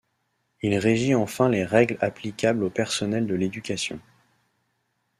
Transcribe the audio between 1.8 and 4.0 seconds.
applicables aux personnels de l'éducation.